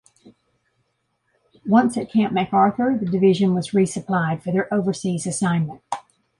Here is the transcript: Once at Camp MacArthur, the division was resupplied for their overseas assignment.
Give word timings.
Once 1.63 1.95
at 1.95 2.11
Camp 2.11 2.33
MacArthur, 2.33 2.97
the 2.99 3.05
division 3.05 3.53
was 3.53 3.69
resupplied 3.69 4.41
for 4.41 4.51
their 4.51 4.67
overseas 4.73 5.27
assignment. 5.27 5.81